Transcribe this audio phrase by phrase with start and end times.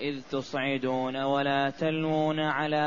[0.00, 2.86] إذ تصعدون ولا تلوون على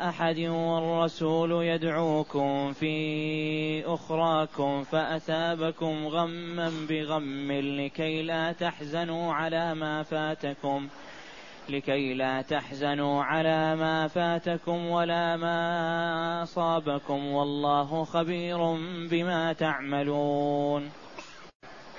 [0.00, 10.88] أحد والرسول يدعوكم في أخراكم فأثابكم غما بغم لكي لا تحزنوا على ما فاتكم
[11.68, 17.26] لكي لا تحزنوا على ما فاتكم ولا ما أصابكم.
[17.26, 18.58] والله خبير
[19.10, 20.90] بما تعملون.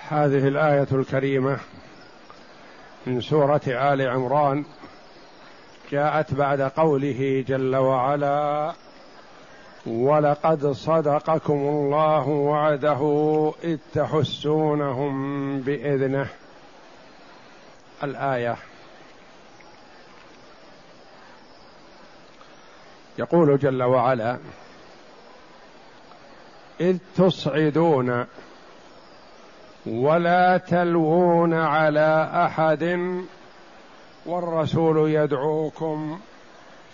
[0.10, 1.60] هذه الآية الكريمة
[3.08, 4.66] من سورة آل عمران
[5.92, 8.74] جاءت بعد قوله جل وعلا
[9.86, 13.02] ولقد صدقكم الله وعده
[13.64, 16.28] إذ تحسونهم بإذنه.
[18.04, 18.55] الآية.
[23.20, 24.38] يقول جل وعلا
[26.82, 28.26] إذ تصعدون
[29.88, 33.02] ولا تلوون على أحد
[34.26, 36.20] والرسول يدعوكم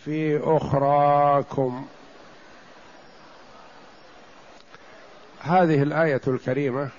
[0.05, 1.85] في أخراكم.
[5.41, 6.89] هذه الآية الكريمة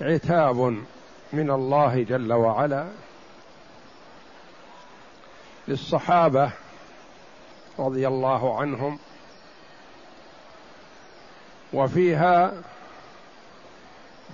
[0.00, 0.56] عتاب
[1.32, 2.86] من الله جل وعلا
[5.68, 6.52] للصحابة
[7.78, 8.98] رضي الله عنهم
[11.72, 12.52] وفيها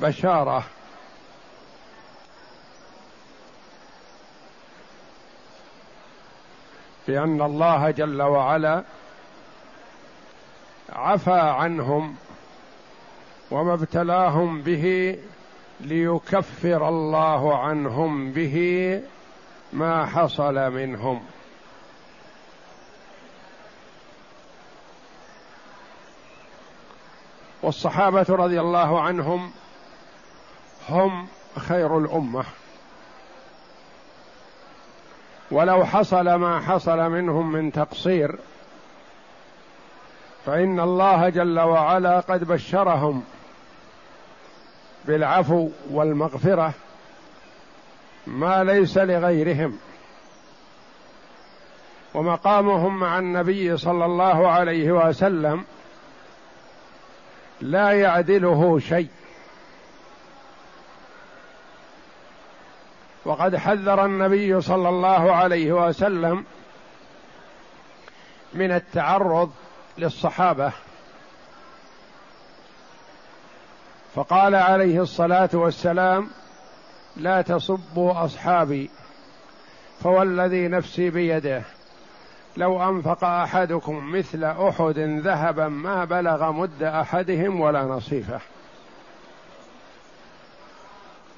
[0.02, 0.64] بشارة.
[7.08, 8.84] بأن الله جل وعلا
[10.92, 12.16] عفى عنهم
[13.50, 15.18] وما ابتلاهم به
[15.80, 19.02] ليكفر الله عنهم به
[19.72, 21.22] ما حصل منهم.
[27.62, 29.52] والصحابة رضي الله عنهم
[30.88, 32.44] هم خير الأمة.
[35.50, 38.38] ولو حصل ما حصل منهم من تقصير
[40.46, 43.24] فإن الله جل وعلا قد بشرهم
[45.04, 46.72] بالعفو والمغفرة
[48.26, 49.78] ما ليس لغيرهم.
[52.14, 55.64] ومقامهم مع النبي صلى الله عليه وسلم
[57.60, 59.08] لا يعدله شيء.
[63.26, 66.44] وقد حذر النبي صلى الله عليه وسلم
[68.54, 69.52] من التعرض
[69.98, 70.72] للصحابة.
[74.14, 76.30] فقال عليه الصلاة والسلام
[77.16, 78.90] لا تصبوا أصحابي
[80.02, 81.62] فوالذي نفسي بيده.
[82.56, 88.40] لو أنفق أحدكم مثل أحد ذهبا ما بلغ مد أحدهم ولا نصيفه.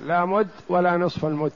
[0.01, 1.53] لا مد ولا نصف المد.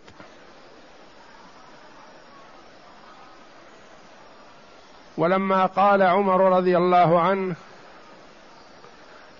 [5.16, 7.54] ولما قال عمر رضي الله عنه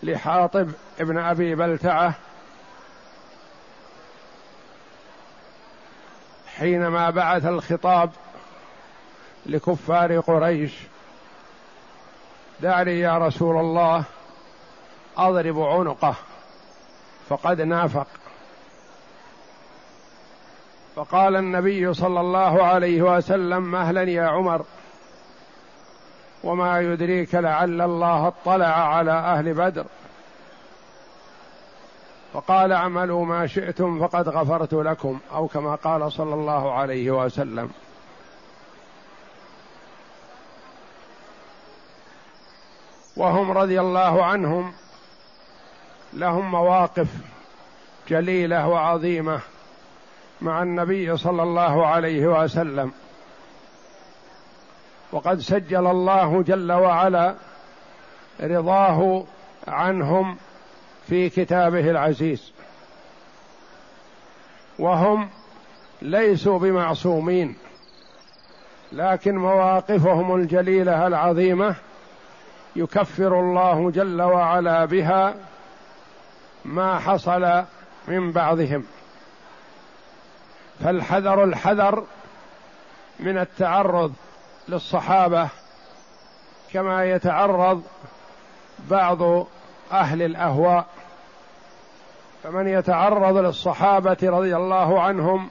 [0.03, 2.15] لحاطب ابن أبي بلتعة
[6.56, 8.10] حينما بعث الخطاب
[9.47, 10.72] لكفار قريش
[12.60, 14.04] دعني يا رسول الله
[15.16, 16.15] أضرب عنقه
[17.28, 18.06] فقد نافق.
[20.97, 24.65] فقال النبي صلى الله عليه وسلم مهلا يا عمر.
[26.44, 29.84] وما يدريك لعل الله اطلع على أهل بدر.
[32.32, 37.70] فقال اعملوا ما شئتم فقد غفرت لكم أو كما قال صلى الله عليه وسلم.
[43.16, 44.72] وهم رضي الله عنهم
[46.12, 47.09] لهم مواقف
[48.09, 49.41] جليلة وعظيمة
[50.41, 52.92] مع النبي صلى الله عليه وسلم.
[55.12, 57.34] وقد سجل الله جل وعلا
[58.41, 59.24] رضاه
[59.68, 60.36] عنهم
[61.06, 62.53] في كتابه العزيز.
[64.78, 65.28] وهم
[66.03, 67.56] ليسوا بمعصومين
[68.92, 71.74] لكن مواقفهم الجليلة العظيمة
[72.76, 75.34] يكفر الله جل وعلا بها
[76.64, 77.64] ما حصل
[78.09, 78.84] من بعضهم.
[80.84, 82.04] فالحذر الحذر
[83.20, 84.12] من التعرض
[84.68, 85.48] للصحابة
[86.72, 87.82] كما يتعرض
[88.91, 89.47] بعض
[89.92, 90.86] أهل الأهواء.
[92.42, 95.50] فمن يتعرض للصحابة رضي الله عنهم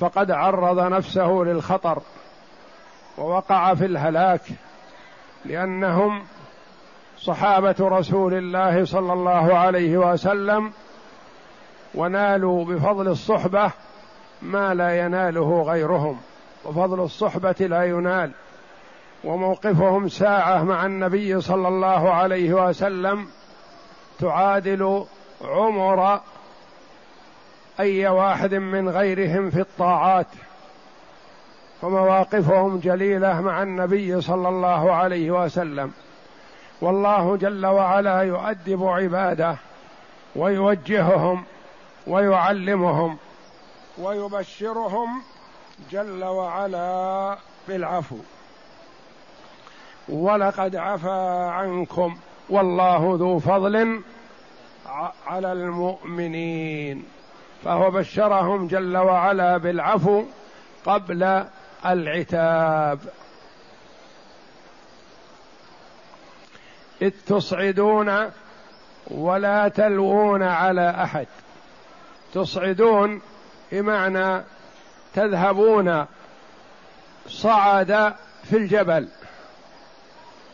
[0.00, 2.02] فقد عرض نفسه للخطر
[3.18, 4.40] ووقع في الهلاك
[5.44, 6.22] لأنهم
[7.18, 10.72] صحابة رسول الله صلى الله عليه وسلم
[11.94, 13.70] ونالوا بفضل الصحبة
[14.42, 16.20] ما لا يناله غيرهم.
[16.64, 18.30] وفضل الصحبة لا ينال
[19.24, 23.26] وموقفهم ساعة مع النبي صلى الله عليه وسلم
[24.20, 25.04] تعادل
[25.44, 26.20] عمر
[27.80, 30.26] أي واحد من غيرهم في الطاعات
[31.82, 35.92] ومواقفهم جليلة مع النبي صلى الله عليه وسلم.
[36.80, 39.56] والله جل وعلا يؤدب عباده
[40.36, 41.44] ويوجههم
[42.06, 43.16] ويعلمهم
[43.98, 45.22] ويبشرهم
[45.90, 47.38] جل وعلا
[47.68, 48.16] بالعفو.
[50.08, 52.16] ولقد عفا عنكم
[52.50, 54.02] والله ذو فضل
[55.26, 57.04] على المؤمنين.
[57.64, 60.24] فهو بشرهم جل وعلا بالعفو
[60.86, 61.44] قبل
[61.86, 62.98] العتاب.
[67.02, 68.30] إذ تصعدون
[69.10, 71.26] ولا تلوون على أحد.
[72.34, 73.20] تصعدون
[73.72, 74.44] بمعنى
[75.14, 76.06] تذهبون
[77.28, 78.14] صعد
[78.44, 79.08] في الجبل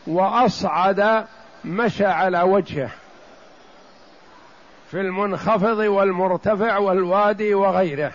[0.07, 1.25] وأصعد
[1.65, 2.89] مشى على وجهه
[4.91, 8.11] في المنخفض والمرتفع والوادي وغيره.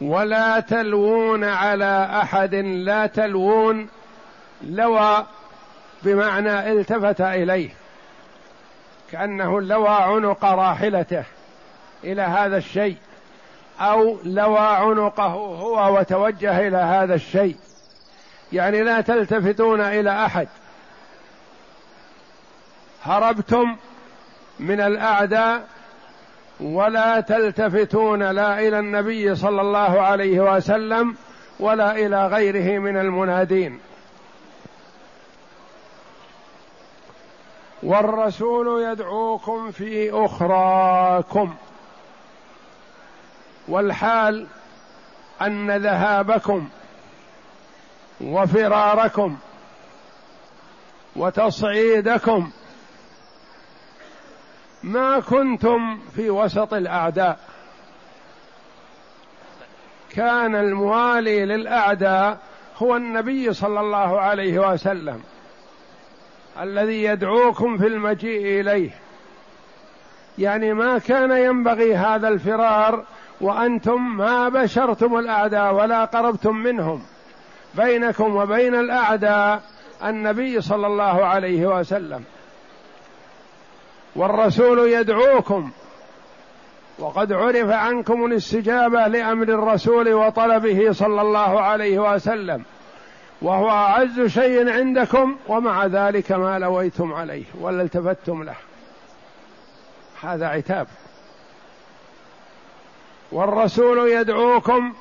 [0.00, 3.88] ولا تلوون على أحد لا تلوون
[4.62, 5.26] لوى
[6.02, 7.70] بمعنى التفت إليه
[9.12, 11.24] كأنه لوى عنق راحلته.
[12.04, 12.96] إلى هذا الشيء
[13.80, 17.56] أو لوى عنقه هو وتوجه إلى هذا الشيء.
[18.52, 20.48] يعني لا تلتفتون إلى أحد.
[23.02, 23.76] هربتم
[24.60, 25.66] من الأعداء
[26.60, 31.16] ولا تلتفتون لا إلى النبي صلى الله عليه وسلم
[31.60, 33.80] ولا إلى غيره من المنادين.
[37.82, 41.54] والرسول يدعوكم في أخراكم.
[43.68, 44.46] والحال
[45.42, 46.68] أن ذهابكم
[48.20, 49.36] وفراركم
[51.16, 52.50] وتصعيدكم
[54.82, 57.38] ما كنتم في وسط الأعداء.
[60.10, 62.38] كان الموالي للأعداء
[62.76, 65.22] هو النبي صلى الله عليه وسلم
[66.60, 68.90] الذي يدعوكم في المجيء إليه.
[70.38, 73.04] يعني ما كان ينبغي هذا الفرار
[73.40, 77.02] وأنتم ما بشرتم الأعداء ولا قربتم منهم.
[77.74, 79.62] بينكم وبين الأعداء
[80.04, 82.24] النبي صلى الله عليه وسلم.
[84.16, 85.70] والرسول يدعوكم.
[86.98, 92.62] وقد عرف عنكم الاستجابة لأمر الرسول وطلبه صلى الله عليه وسلم.
[93.42, 98.56] وهو أعز شيء عندكم ومع ذلك ما لويتم عليه ولا التفتم له.
[100.22, 100.86] هذا عتاب.
[103.32, 104.92] والرسول يدعوكم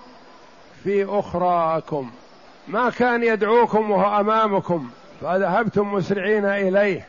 [0.84, 2.12] في أخراكم.
[2.68, 4.90] ما كان يدعوكم وهو أمامكم
[5.22, 7.08] فذهبتم مسرعين إليه.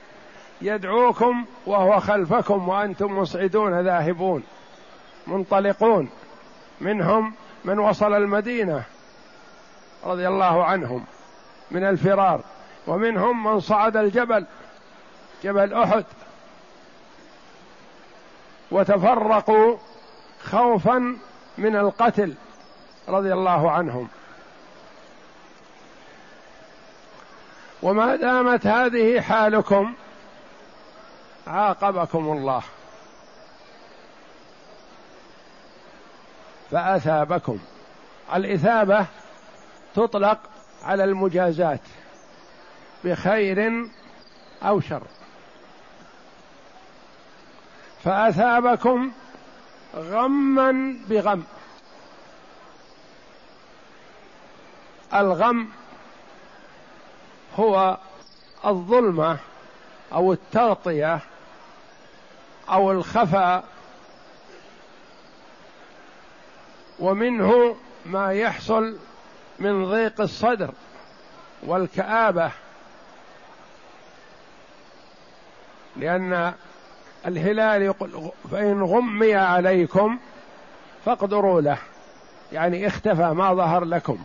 [0.62, 4.43] يدعوكم وهو خلفكم وأنتم مصعدون ذاهبون
[5.27, 6.08] منطلقون
[6.81, 7.32] منهم
[7.65, 8.82] من وصل المدينة
[10.05, 11.05] رضي الله عنهم
[11.70, 12.41] من الفرار
[12.87, 14.46] ومنهم من صعد الجبل
[15.44, 16.05] جبل أحد
[18.70, 19.77] وتفرقوا
[20.45, 21.17] خوفا
[21.59, 22.35] من القتل
[23.09, 24.09] رضي الله عنهم.
[27.83, 29.95] وما دامت هذه حالكم
[31.47, 32.63] عاقبكم الله.
[36.71, 37.59] فأثابكم.
[38.35, 39.07] الإثابة
[39.95, 40.39] تطلق
[40.85, 41.81] على المجازات
[43.05, 43.89] بخير
[44.63, 45.03] أو شر.
[48.05, 49.13] فأثابكم
[49.95, 51.45] غما بغم.
[55.15, 55.69] الغم
[57.57, 57.99] هو
[58.67, 59.39] الظلمة
[60.13, 61.21] أو التغطية
[62.69, 63.65] أو الخفا
[66.99, 67.77] ومنه
[68.07, 68.99] ما يحصل
[69.59, 70.71] من ضيق الصدر
[71.63, 72.51] والكآبة
[75.97, 76.55] لأن
[77.27, 80.19] الهلال يقول فإن غمي عليكم
[81.05, 81.79] فاقدروا له.
[82.53, 84.19] يعني اختفى ما ظهر لكم.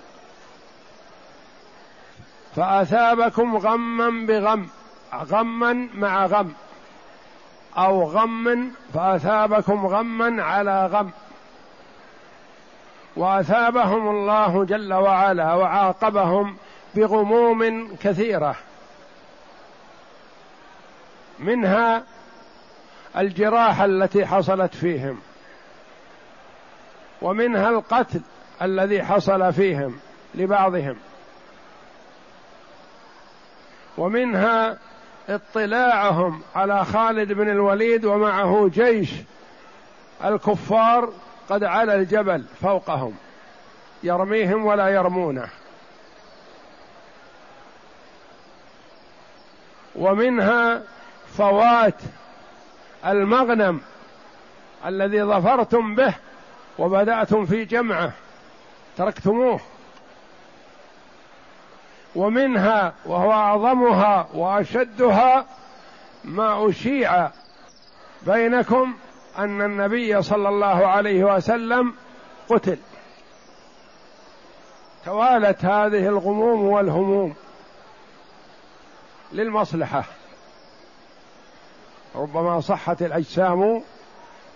[2.56, 4.68] فأثابكم غما بغم
[5.16, 6.52] غما مع غم.
[7.78, 11.10] أو غم فأثابكم غما على غم.
[13.16, 16.58] وأثابهم الله جل وعلا وعاقبهم
[16.96, 18.56] بغموم كثيرة.
[21.40, 22.04] منها
[23.18, 25.20] الجراح التي حصلت فيهم
[27.22, 28.22] ومنها القتل
[28.62, 30.00] الذي حصل فيهم
[30.36, 30.96] لبعضهم
[33.98, 34.78] ومنها
[35.30, 39.10] اطلاعهم على خالد بن الوليد ومعه جيش
[40.26, 41.14] الكفار
[41.50, 43.16] قد على الجبل فوقهم
[44.04, 45.48] يرميهم ولا يرمونه.
[49.96, 50.82] ومنها
[51.38, 52.02] فوات
[53.06, 53.82] المغنم
[54.86, 56.14] الذي ظفرتم به
[56.80, 58.12] وبدأتم في جمعه
[58.98, 59.60] تركتموه.
[62.16, 65.46] ومنها وهو أعظمها وأشدها
[66.24, 67.30] ما أشيع
[68.22, 68.94] بينكم
[69.38, 71.94] أن النبي صلى الله عليه وسلم
[72.50, 72.78] قتل.
[75.06, 77.36] توالت هذه الغموم والهموم
[79.32, 80.04] للمصلحة.
[82.16, 83.84] ربما صحت الأجسام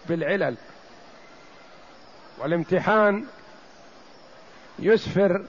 [0.10, 0.58] بالعلل.
[2.38, 3.26] والامتحان
[4.80, 5.46] يسفر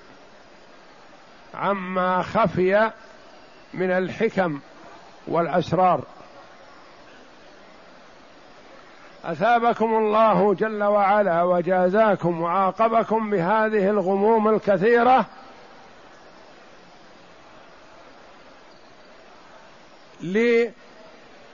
[1.55, 2.91] عما خفي
[3.75, 4.61] من الحكم
[5.29, 6.05] والأسرار.
[9.25, 15.27] أثابكم الله جل وعلا وجازاكم وعاقبكم بهذه الغموم الكثيرة.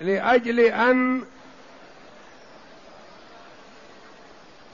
[0.01, 1.25] لأجل أن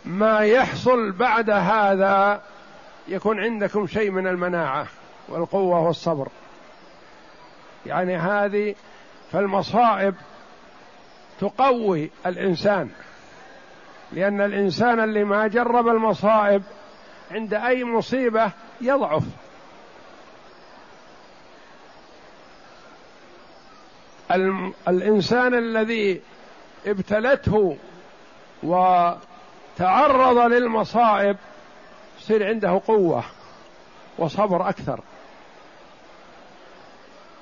[0.05, 2.43] ما يحصل بعد هذا
[3.09, 4.87] يكون عندكم شيء من المناعة
[5.29, 6.29] والقوة والصبر.
[7.87, 8.75] يعني هذه
[9.33, 10.15] فالمصائب
[11.41, 12.91] تقوي الإنسان
[14.13, 16.63] لأن الإنسان اللي ما جرب المصائب
[17.31, 18.51] عند أي مصيبة
[18.81, 19.23] يضعف.
[24.89, 26.21] الإنسان الذي
[26.87, 27.77] ابتلته
[28.63, 31.37] وتعرض للمصائب
[32.21, 33.25] يصير عنده قوة
[34.19, 35.01] وصبر أكثر.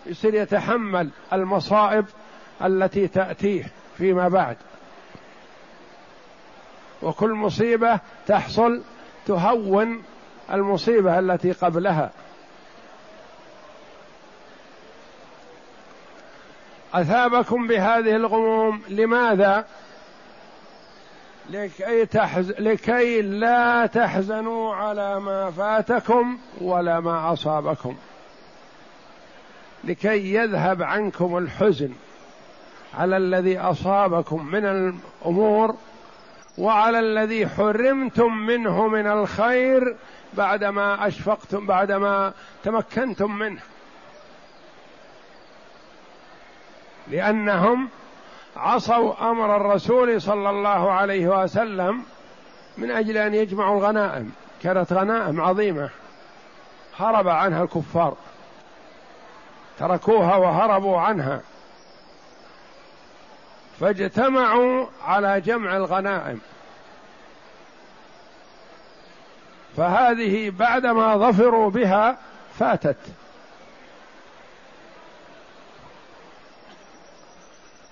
[0.06, 2.06] يصير يتحمل المصائب
[2.64, 4.56] التي تأتيه فيما بعد.
[7.02, 8.82] وكل مصيبة تحصل
[9.26, 10.02] تهون
[10.52, 12.10] المصيبة التي قبلها.
[16.94, 19.64] أثابكم بهذه الغموم لماذا؟
[21.50, 22.50] لكي, تحز...
[22.50, 27.96] لكي لا تحزنوا على ما فاتكم ولا ما أصابكم.
[29.84, 31.92] لكي يذهب عنكم الحزن
[32.98, 35.76] على الذي أصابكم من الأمور
[36.58, 39.96] وعلى الذي حرمتم منه من الخير
[40.34, 42.32] بعدما أشفقتم بعدما
[42.64, 43.60] تمكنتم منه.
[47.10, 47.88] لأنهم
[48.56, 52.02] عصوا أمر الرسول صلى الله عليه وسلم
[52.78, 54.32] من أجل أن يجمعوا الغنائم.
[54.62, 55.90] كانت غنائم عظيمة.
[56.98, 58.16] هرب عنها الكفار.
[59.78, 61.40] تركوها وهربوا عنها.
[63.80, 66.40] فاجتمعوا على جمع الغنائم.
[69.76, 72.18] فهذه بعدما ظفروا بها
[72.58, 72.96] فاتت.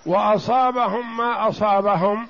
[0.07, 2.29] وأصابهم ما أصابهم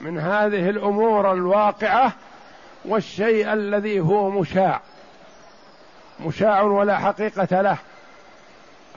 [0.00, 2.12] من هذه الأمور الواقعة
[2.84, 4.80] والشيء الذي هو مشاع.
[6.20, 7.76] مشاع ولا حقيقة له.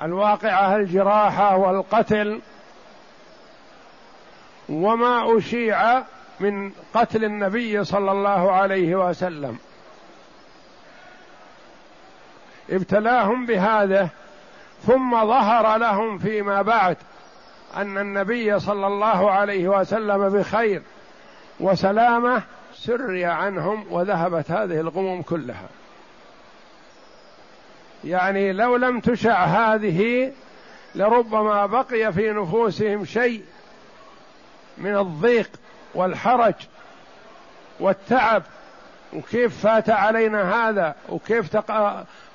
[0.02, 2.42] الواقعة الجراحة والقتل.
[4.70, 6.04] وما أشيع
[6.40, 9.58] من قتل النبي صلى الله عليه وسلم.
[12.70, 14.10] ابتلاهم بهذا
[14.88, 16.98] ثم ظهر لهم فيما بعد.
[17.76, 20.82] أن النبي صلى الله عليه وسلم بخير
[21.60, 25.70] وسلامة سري عنهم وذهبت هذه الغموم كلها.
[28.04, 30.32] يعني لو لم تشع هذه
[30.96, 33.44] لربما بقي في نفوسهم شيء
[34.78, 35.50] من الضيق
[35.96, 36.54] والحرج
[37.80, 38.44] والتعب.
[39.14, 41.58] وكيف فات علينا هذا؟ وكيف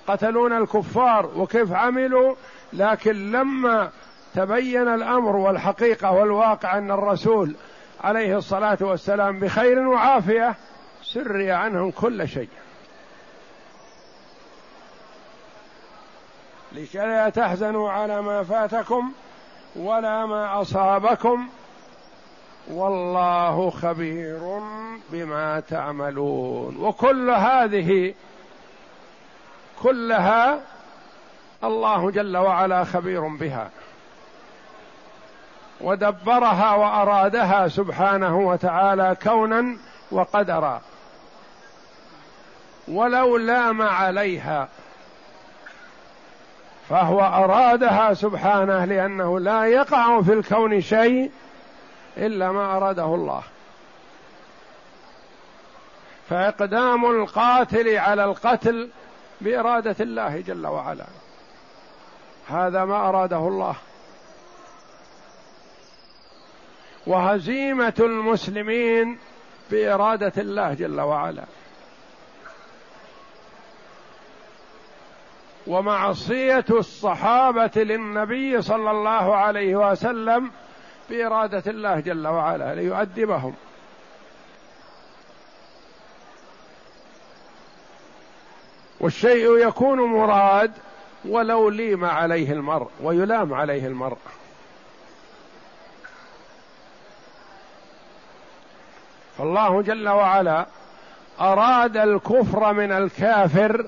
[0.06, 2.34] قتلونا الكفار؟ وكيف عملوا؟
[2.72, 3.90] لكن لما
[4.34, 7.56] تبين الأمر والحقيقة والواقع أن الرسول
[8.04, 10.54] عليه الصلاة والسلام بخير وعافية
[11.02, 12.48] سري عنهم كل شيء.
[16.72, 19.12] لكي لا تحزنوا على ما فاتكم
[19.76, 21.48] ولا ما أصابكم.
[22.70, 24.60] والله خبير
[25.10, 26.76] بما تعملون.
[26.76, 28.14] وكل هذه
[29.82, 30.60] كلها
[31.64, 33.70] الله جل وعلا خبير بها.
[35.80, 39.76] ودبرها وأرادها سبحانه وتعالى كونا
[40.10, 40.80] وقدرا.
[42.88, 44.68] ولو لام عليها
[46.88, 51.30] فهو أرادها سبحانه لأنه لا يقع في الكون شيء
[52.16, 53.42] إلا ما أراده الله.
[56.30, 58.90] فإقدام القاتل على القتل
[59.40, 61.06] بإرادة الله جل وعلا.
[62.48, 63.74] هذا ما أراده الله.
[67.06, 69.18] وهزيمة المسلمين
[69.70, 71.44] بإرادة الله جل وعلا.
[75.66, 80.50] ومعصية الصحابة للنبي صلى الله عليه وسلم
[81.10, 83.54] بإرادة الله جل وعلا ليؤدبهم.
[89.00, 90.72] والشيء يكون مراد
[91.24, 94.18] ولو ليم عليه المرء ويلام عليه المرء.
[99.38, 100.66] فالله جل وعلا
[101.40, 103.86] أراد الكفر من الكافر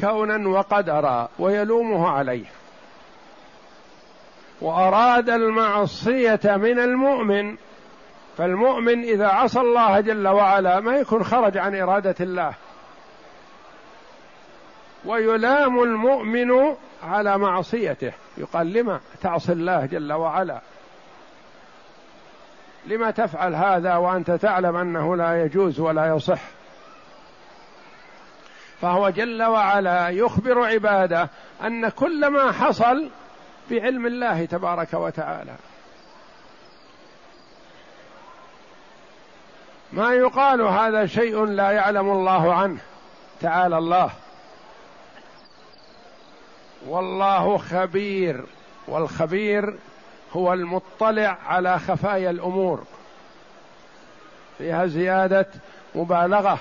[0.00, 2.46] كونا وقدرا ويلومه عليه.
[4.60, 7.56] وأراد المعصية من المؤمن
[8.38, 12.54] فالمؤمن إذا عصى الله جل وعلا ما يكون خرج عن إرادة الله.
[15.04, 18.12] ويلام المؤمن على معصيته.
[18.36, 20.60] يقال لما تعصي الله جل وعلا؟
[22.88, 26.40] لما تفعل هذا وأنت تعلم أنه لا يجوز ولا يصح.
[28.80, 31.28] فهو جل وعلا يخبر عباده
[31.64, 33.10] أن كل ما حصل
[33.70, 35.54] بعلم الله تبارك وتعالى.
[39.92, 42.78] ما يقال هذا شيء لا يعلم الله عنه.
[43.40, 44.10] تعالى الله.
[46.86, 48.44] والله خبير.
[48.88, 49.78] والخبير
[50.32, 52.84] هو المطلع على خفايا الأمور.
[54.58, 55.46] فيها زيادة
[55.94, 56.58] مبالغة.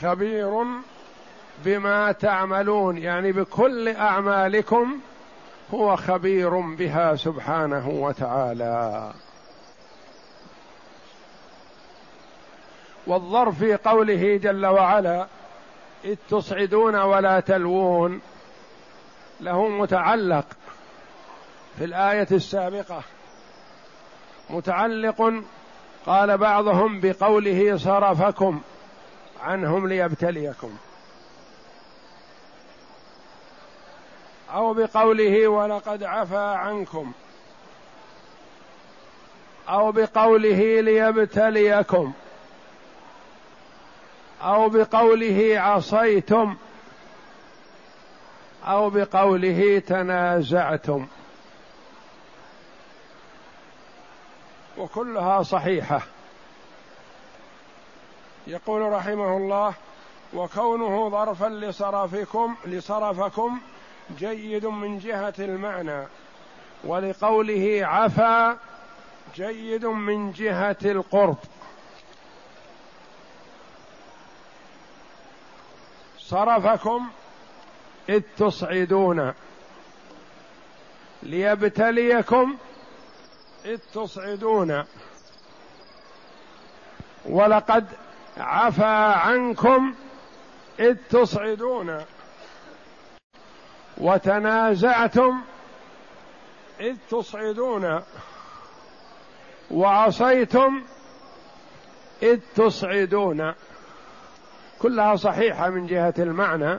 [0.00, 0.64] خبير
[1.64, 5.00] بما تعملون يعني بكل أعمالكم
[5.74, 9.12] هو خبير بها سبحانه وتعالى.
[13.06, 15.26] والظرف في قوله جل وعلا
[16.04, 18.20] إذ تصعدون ولا تلوون
[19.40, 20.44] له متعلق
[21.78, 23.02] في الآية السابقة.
[24.50, 25.32] متعلق
[26.06, 28.60] قال بعضهم بقوله صرفكم
[29.40, 30.76] عنهم ليبتليكم.
[34.54, 37.12] أو بقوله ولقد عفا عنكم.
[39.68, 42.12] أو بقوله ليبتليكم.
[44.42, 46.56] أو بقوله عصيتم
[48.64, 51.06] أو بقوله تنازعتم.
[54.78, 56.02] وكلها صحيحة.
[58.46, 59.74] يقول رحمه الله
[60.34, 63.60] وكونه ظرفا لصرفكم لصرفكم
[64.18, 66.06] جيد من جهة المعنى
[66.84, 68.58] ولقوله عفا
[69.36, 71.36] جيد من جهة القرب.
[76.28, 77.08] صرفكم
[78.08, 79.32] إذ تصعدون.
[81.22, 82.56] ليبتليكم
[83.64, 84.84] إذ تصعدون.
[87.24, 87.86] ولقد
[88.38, 89.94] عفا عنكم
[90.80, 92.04] إذ تصعدون.
[93.98, 95.40] وتنازعتم
[96.80, 98.02] إذ تصعدون.
[99.70, 100.82] وعصيتم
[102.22, 103.54] إذ تصعدون.
[104.82, 106.78] كلها صحيحة من جهة المعنى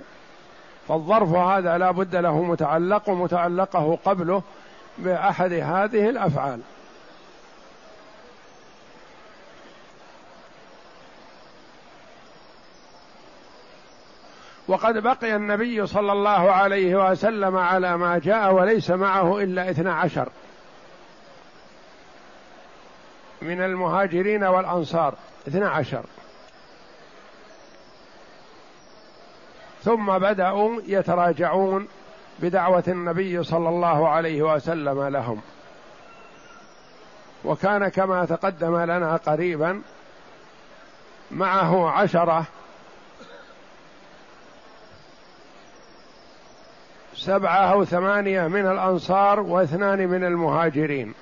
[0.88, 4.44] فالظرف هذا لا بد له متعلق ومتعلقه قبله
[4.98, 6.60] بأحد هذه الأفعال.
[14.68, 20.30] وقد بقي النبي صلى الله عليه وسلم على ما جاء وليس معه إلا اثنا عشر
[23.42, 25.14] من المهاجرين والأنصار
[25.48, 26.04] اثنا عشر.
[29.84, 31.88] ثم بدأوا يتراجعون
[32.40, 35.42] بدعوة النبي صلى الله عليه وسلم لهم.
[37.46, 39.82] وكان كما تقدم لنا قريبا
[41.32, 42.44] معه عشرة
[47.16, 51.14] سبعة أو ثمانية من الأنصار واثنان من المهاجرين.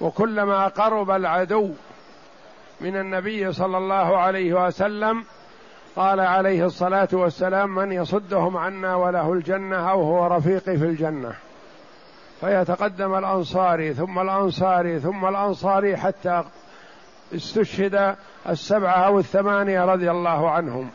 [0.00, 1.70] وكلما قرب العدو
[2.80, 5.24] من النبي صلى الله عليه وسلم
[5.96, 11.32] قال عليه الصلاة والسلام من يصدهم عنا وله الجنة أو هو رفيقي في الجنة.
[12.40, 16.44] فيتقدم الانصاري ثم الانصاري ثم الانصاري حتى
[17.34, 18.16] استشهد
[18.48, 20.90] السبعة أو الثمانية رضي الله عنهم.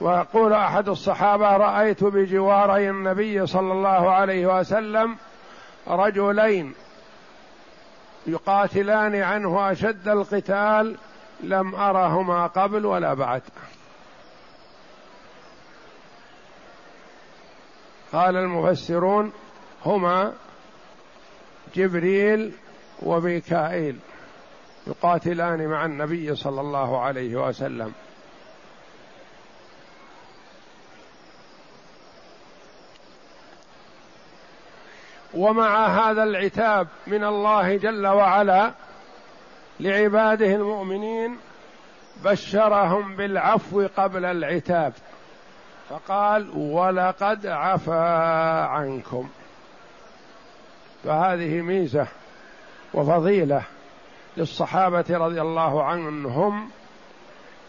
[0.00, 5.16] ويقول أحد الصحابة رأيت بجواري النبي صلى الله عليه وسلم
[5.88, 6.74] رجلين
[8.26, 10.96] يقاتلان عنه أشد القتال
[11.40, 13.42] لم أرهما قبل ولا بعد.
[18.12, 19.32] قال المفسرون
[19.84, 20.32] هما
[21.74, 22.52] جبريل
[23.02, 23.98] وميكائيل
[24.86, 27.92] يقاتلان مع النبي صلى الله عليه وسلم.
[35.34, 38.72] ومع هذا العتاب من الله جل وعلا
[39.80, 41.36] لعباده المؤمنين
[42.24, 44.92] بشرهم بالعفو قبل العتاب.
[45.90, 49.28] فقال ولقد عفا عنكم.
[51.04, 52.06] فهذه ميزة
[52.94, 53.62] وفضيلة
[54.36, 56.70] للصحابة رضي الله عنهم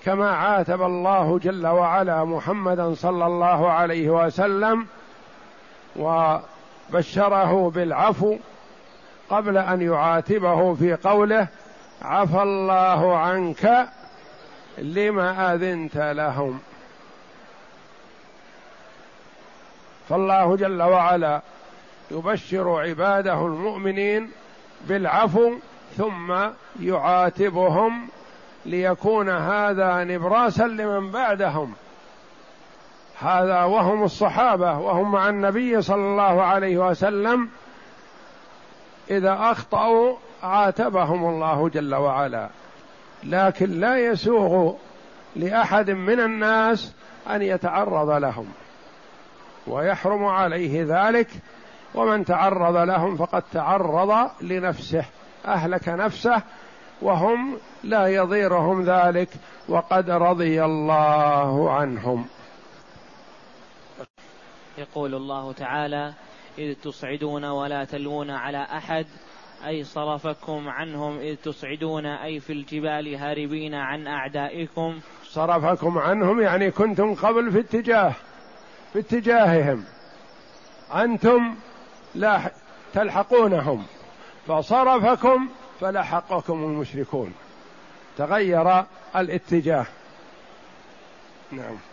[0.05, 4.87] كما عاتب الله جل وعلا محمدا صلى الله عليه وسلم
[5.95, 6.37] و
[6.89, 8.37] بشره بالعفو
[9.29, 11.47] قبل أن يعاتبه في قوله
[12.01, 13.89] عفى الله عنك
[14.77, 16.59] لما أذنت لهم.
[20.09, 21.41] فالله جل وعلا
[22.11, 24.31] يبشر عباده المؤمنين
[24.87, 25.53] بالعفو
[25.97, 26.35] ثم
[26.79, 28.07] يعاتبهم
[28.65, 31.73] ليكون هذا نبراسا لمن بعدهم.
[33.19, 37.49] هذا وهم الصحابة وهم مع النبي صلى الله عليه وسلم.
[39.11, 42.49] إذا أخطأوا عاتبهم الله جل وعلا.
[43.23, 44.73] لكن لا يسوغ
[45.35, 46.93] لأحد من الناس
[47.29, 48.47] أن يتعرض لهم.
[49.67, 51.27] ويحرم عليه ذلك.
[51.95, 55.05] ومن تعرض لهم فقد تعرض لنفسه
[55.45, 56.41] أهلك نفسه
[57.01, 59.29] وهم لا يضيرهم ذلك.
[59.69, 62.25] وقد رضي الله عنهم.
[64.77, 66.13] يقول الله تعالى
[66.57, 69.05] إذ تصعدون ولا تلوون على أحد
[69.65, 74.99] أي صرفكم عنهم إذ تصعدون أي في الجبال هاربين عن أعدائكم.
[75.23, 78.13] صرفكم عنهم يعني كنتم قبل في اتجاه
[78.93, 79.83] في اتجاههم.
[80.95, 81.55] أنتم
[82.15, 82.51] لا
[82.93, 83.85] تلحقونهم.
[84.47, 87.33] فصرفكم فلحقكم المشركون.
[88.17, 89.85] تغير الاتجاه.
[91.51, 91.92] نعم.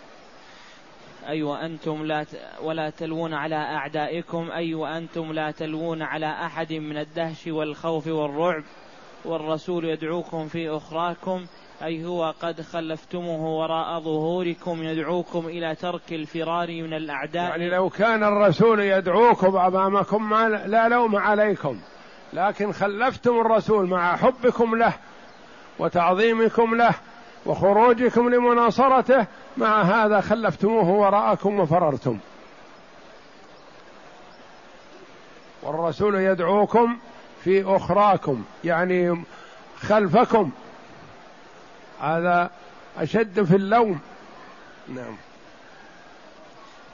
[1.29, 2.25] أي وأنتم لا
[2.63, 4.51] ولا تلوون على أعدائكم.
[4.51, 8.63] أي وأنتم لا تلوون على أحد من الدهش والخوف والرعب.
[9.25, 11.47] والرسول يدعوكم في أخراكم.
[11.85, 17.51] أي هو قد خلفتموه وراء ظهوركم يدعوكم إلى ترك الفرار من الأعداء.
[17.51, 21.81] يعني لو كان الرسول يدعوكم أمامكم ما لا لوم عليكم.
[22.33, 24.95] لكن خلفتم الرسول مع حبكم له
[25.79, 26.95] وتعظيمكم له
[27.47, 29.27] وخروجكم لمناصرته.
[29.57, 32.19] مع هذا خلفتموه وراءكم وفررتم.
[35.63, 36.99] والرسول يدعوكم
[37.45, 39.25] في أخراكم يعني
[39.81, 40.51] خلفكم.
[42.01, 42.51] هذا
[42.99, 44.01] أشد في اللوم.
[44.89, 45.17] نعم.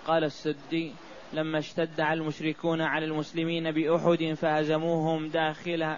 [0.07, 0.93] قال السدي
[1.33, 5.97] لما اشتد على المشركون على المسلمين بأحد فهزموهم داخل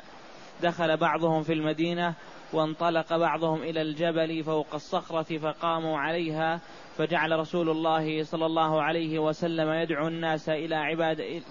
[0.63, 2.15] دخل بعضهم في المدينة
[2.53, 6.61] وانطلق بعضهم إلى الجبل فوق الصخرة فقاموا عليها
[6.97, 11.43] فجعل رسول الله صلى الله عليه وسلم يدعو الناس إلى عباد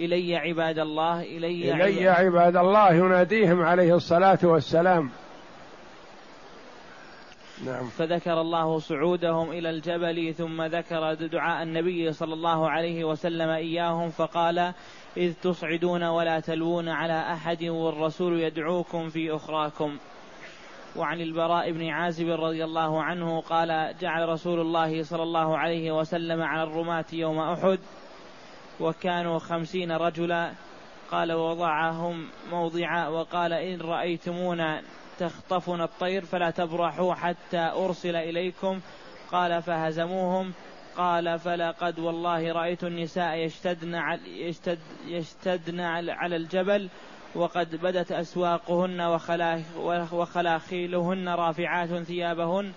[0.00, 5.10] إلي عباد الله إلي, إلي عباد الله يناديهم عليه الصلاة والسلام.
[7.66, 7.84] نعم.
[7.84, 14.72] فذكر الله صعودهم إلى الجبل ثم ذكر دعاء النبي صلى الله عليه وسلم إياهم فقال
[15.16, 19.98] إذ تصعدون ولا تلوون على أحد والرسول يدعوكم في أخراكم.
[20.96, 26.42] وعن البراء بن عازب رضي الله عنه قال جعل رسول الله صلى الله عليه وسلم
[26.42, 27.78] على الرماة يوم أحد
[28.80, 30.52] وكانوا خمسين رجلا.
[31.10, 34.82] قال ووضعهم موضعا وقال إن رأيتمونا
[35.18, 38.80] تخطفنا الطير فلا تبرحوا حتى أرسل إليكم.
[39.32, 40.52] قال فهزموهم.
[40.96, 46.88] قال فلقد والله رأيت النساء يشتدن, يشتد يشتدن على الجبل
[47.34, 49.00] وقد بدت أسواقهن
[50.12, 52.72] وخلاخيلهن رافعات ثيابهن.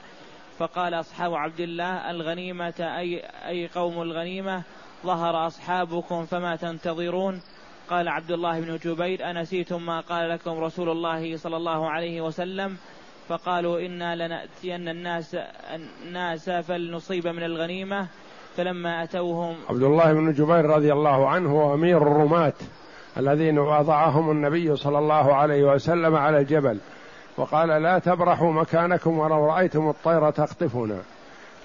[0.60, 4.62] فقال أصحاب عبد الله الغنيمة أي, أي قوم الغنيمة
[5.06, 7.42] ظهر أصحابكم فما تنتظرون.
[7.90, 12.78] قال عبد الله بن جبير أنسيتم ما قال لكم رسول الله صلى الله عليه وسلم؟
[13.28, 15.38] فقالوا إنا لنأتين الناس
[16.06, 18.08] الناس فلنصيب من الغنيمة.
[18.58, 22.54] فلما أتوهم عبد الله بن جبير رضي الله عنه أمير الرماة.
[23.18, 26.80] الذين وضعهم النبي صلى الله عليه وسلم على الجبل
[27.38, 30.98] وقال لا تبرحوا مكانكم ولو رأيتم الطير تخطفنا.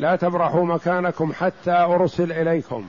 [0.01, 2.87] لا تبرحوا مكانكم حتى أرسل إليكم.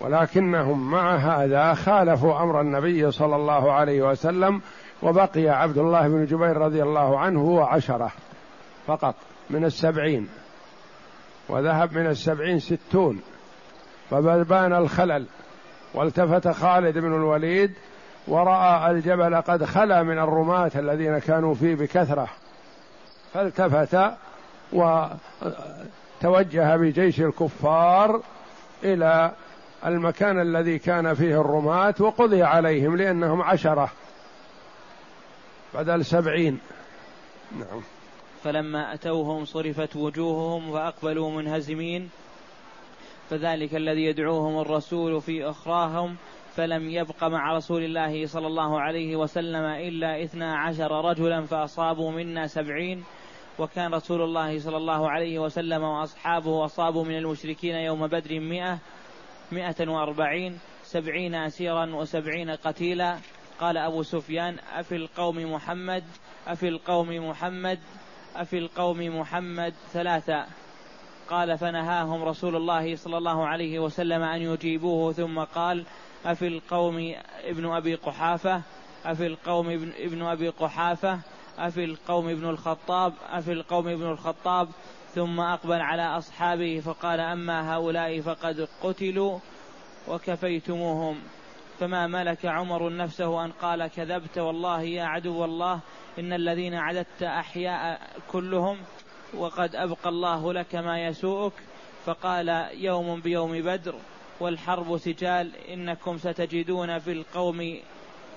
[0.00, 4.60] ولكنهم مع هذا خالفوا أمر النبي صلى الله عليه وسلم
[5.02, 8.12] وبقي عبد الله بن جبير رضي الله عنه هو عشرة
[8.86, 9.14] فقط
[9.50, 10.28] من السبعين
[11.48, 13.20] وذهب من السبعين ستون
[14.10, 15.26] فبان الخلل.
[15.94, 17.72] والتفت خالد بن الوليد
[18.28, 22.28] ورأى الجبل قد خلا من الرماة الذين كانوا فيه بكثرة.
[23.34, 24.12] فالتفت
[24.72, 28.20] وتوجه بجيش الكفار
[28.84, 29.32] إلى
[29.86, 33.90] المكان الذي كان فيه الرماة وقضي عليهم لأنهم عشرة
[35.74, 36.60] بدل سبعين.
[37.58, 37.80] نعم.
[38.44, 42.10] فلما أتوهم صرفت وجوههم وأقبلوا منهزمين
[43.32, 46.16] فذلك الذي يدعوهم الرسول في أخراهم
[46.54, 52.46] فلم يبق مع رسول الله صلى الله عليه وسلم إلا اثنا عشر رجلا فأصابوا منا
[52.46, 53.04] سبعين.
[53.58, 58.78] وكان رسول الله صلى الله عليه وسلم وأصحابه أصابوا من المشركين يوم بدر مئة
[59.52, 63.16] مئة وأربعين سبعين أسيرا وسبعين قتيلا.
[63.60, 66.04] قال أبو سفيان أفي القوم محمد
[66.46, 67.78] أفي القوم محمد
[68.36, 70.46] أفي القوم محمد ثلاثة.
[71.32, 75.84] قال فنهاهم رسول الله صلى الله عليه وسلم أن يجيبوه ثم قال
[76.26, 77.14] أفي القوم
[77.44, 78.62] ابن أبي قحافة؟
[79.04, 81.18] أفي القوم ابن, ابن أبي قحافة؟
[81.58, 84.68] أفي القوم ابن الخطاب؟ أفي القوم ابن الخطاب؟
[85.14, 89.38] ثم أقبل على أصحابه فقال أما هؤلاء فقد قتلوا
[90.08, 91.18] وكفيتموهم.
[91.80, 95.80] فما ملك عمر نفسه أن قال كذبت والله يا عدو الله
[96.18, 98.00] إن الذين عددت أحياء
[98.32, 98.78] كلهم
[99.34, 101.52] وقد أبقى الله لك ما يسوءك
[102.06, 103.94] فقال يوم بيوم بدر
[104.40, 107.78] والحرب سجال إنكم ستجدون في القوم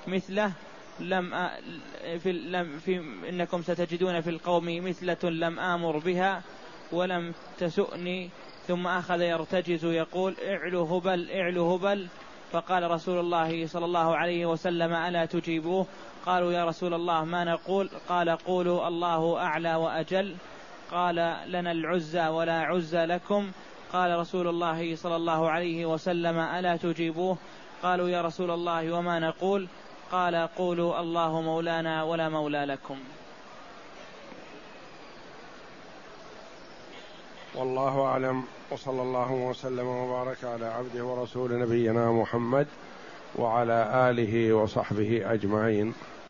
[0.07, 0.51] مثله
[0.99, 1.49] لم
[2.19, 2.97] في لم في
[3.29, 6.41] إنكم ستجدون في القوم مثلة لم آمر بها
[6.91, 8.29] ولم تسؤني
[8.67, 12.07] ثم أخذ يرتجز يقول اعلو هبل اعلو هبل.
[12.51, 15.85] فقال رسول الله صلى الله عليه وسلم ألا تجيبوه؟
[16.25, 20.35] قالوا يا رسول الله ما نقول؟ قال قولوا الله أعلى وأجل.
[20.91, 21.15] قال
[21.47, 23.51] لنا العزى ولا عزى لكم.
[23.93, 27.37] قال رسول الله صلى الله عليه وسلم ألا تجيبوه؟
[27.83, 29.67] قالوا يا رسول الله وما نقول؟
[30.11, 32.97] قال قولوا الله مولانا ولا مولى لكم.
[37.55, 42.67] والله أعلم وصلى الله وسلم وبارك على عبده ورسول نبينا محمد
[43.35, 45.93] وعلى آله وصحبه أجمعين.